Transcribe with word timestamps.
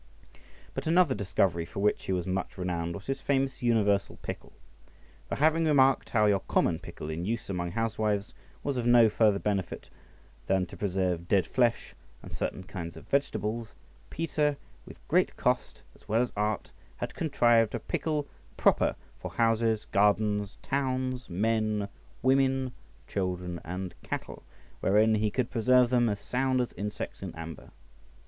But 0.73 0.87
another 0.87 1.13
discovery 1.13 1.63
for 1.63 1.79
which 1.81 2.05
he 2.05 2.11
was 2.11 2.25
much 2.25 2.57
renowned 2.57 2.95
was 2.95 3.05
his 3.05 3.21
famous 3.21 3.61
universal 3.61 4.17
pickle. 4.23 4.53
For 5.29 5.35
having 5.35 5.63
remarked 5.65 6.09
how 6.09 6.25
your 6.25 6.39
common 6.39 6.79
pickle 6.79 7.11
in 7.11 7.23
use 7.23 7.51
among 7.51 7.73
housewives 7.73 8.33
was 8.63 8.77
of 8.77 8.87
no 8.87 9.09
farther 9.09 9.37
benefit 9.37 9.91
than 10.47 10.65
to 10.65 10.75
preserve 10.75 11.27
dead 11.27 11.45
flesh 11.45 11.93
and 12.23 12.33
certain 12.33 12.63
kinds 12.63 12.97
of 12.97 13.07
vegetables, 13.09 13.75
Peter 14.09 14.57
with 14.87 15.07
great 15.07 15.37
cost 15.37 15.83
as 15.93 16.09
well 16.09 16.23
as 16.23 16.31
art 16.35 16.71
had 16.97 17.13
contrived 17.13 17.75
a 17.75 17.79
pickle 17.79 18.27
proper 18.57 18.95
for 19.19 19.29
houses, 19.29 19.85
gardens, 19.85 20.57
towns, 20.63 21.29
men, 21.29 21.87
women, 22.23 22.71
children, 23.07 23.61
and 23.63 23.93
cattle, 24.01 24.41
wherein 24.79 25.13
he 25.13 25.29
could 25.29 25.51
preserve 25.51 25.91
them 25.91 26.09
as 26.09 26.19
sound 26.19 26.59
as 26.59 26.73
insects 26.73 27.21
in 27.21 27.35
amber. 27.35 27.69